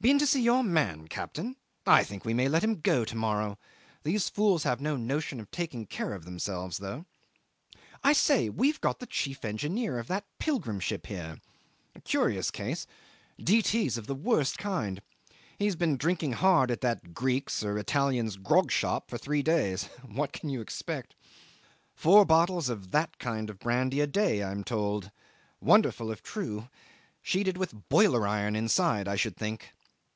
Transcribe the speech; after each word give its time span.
"Been 0.00 0.18
to 0.18 0.26
see 0.26 0.42
your 0.42 0.62
man, 0.62 1.08
Captain? 1.08 1.56
I 1.86 2.04
think 2.04 2.26
we 2.26 2.34
may 2.34 2.46
let 2.46 2.62
him 2.62 2.82
go 2.82 3.06
to 3.06 3.16
morrow. 3.16 3.58
These 4.02 4.28
fools 4.28 4.64
have 4.64 4.78
no 4.78 4.98
notion 4.98 5.40
of 5.40 5.50
taking 5.50 5.86
care 5.86 6.12
of 6.12 6.26
themselves, 6.26 6.76
though. 6.76 7.06
I 8.02 8.12
say, 8.12 8.50
we've 8.50 8.78
got 8.82 8.98
the 8.98 9.06
chief 9.06 9.46
engineer 9.46 9.98
of 9.98 10.08
that 10.08 10.26
pilgrim 10.38 10.78
ship 10.78 11.06
here. 11.06 11.40
A 11.94 12.02
curious 12.02 12.50
case. 12.50 12.86
D.T.'s 13.42 13.96
of 13.96 14.06
the 14.06 14.14
worst 14.14 14.58
kind. 14.58 15.00
He 15.58 15.64
has 15.64 15.74
been 15.74 15.96
drinking 15.96 16.32
hard 16.34 16.70
in 16.70 16.76
that 16.82 17.14
Greek's 17.14 17.64
or 17.64 17.78
Italian's 17.78 18.36
grog 18.36 18.70
shop 18.70 19.08
for 19.08 19.16
three 19.16 19.42
days. 19.42 19.84
What 20.06 20.34
can 20.34 20.50
you 20.50 20.60
expect? 20.60 21.14
Four 21.94 22.26
bottles 22.26 22.68
of 22.68 22.90
that 22.90 23.18
kind 23.18 23.48
of 23.48 23.58
brandy 23.58 24.00
a 24.02 24.06
day, 24.06 24.42
I 24.42 24.50
am 24.50 24.64
told. 24.64 25.10
Wonderful, 25.62 26.10
if 26.12 26.22
true. 26.22 26.68
Sheeted 27.22 27.56
with 27.56 27.88
boiler 27.88 28.26
iron 28.28 28.54
inside 28.54 29.08
I 29.08 29.16
should 29.16 29.38
think. 29.38 29.72